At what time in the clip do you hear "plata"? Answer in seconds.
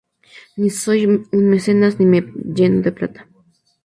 2.91-3.27